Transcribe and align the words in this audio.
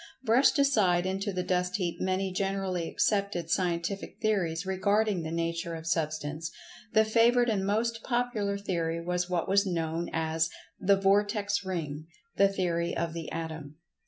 brushed 0.23 0.57
aside 0.57 1.05
into 1.05 1.31
the 1.31 1.43
dust 1.43 1.75
heap 1.75 2.01
many 2.01 2.31
generally 2.33 2.89
accepted 2.89 3.51
scientific 3.51 4.17
theories 4.19 4.65
regarding 4.65 5.21
the 5.21 5.29
nature 5.29 5.75
of 5.75 5.85
Substance, 5.85 6.49
the 6.91 7.05
favorite 7.05 7.49
and 7.49 7.63
most 7.67 8.01
popular 8.01 8.57
theory 8.57 8.99
was 8.99 9.29
what 9.29 9.47
was 9.47 9.63
known 9.67 10.09
as 10.11 10.49
the 10.79 10.97
"Vortex 10.97 11.63
ring" 11.63 12.07
theory 12.35 12.97
of 12.97 13.13
the 13.13 13.31
Atom. 13.31 13.75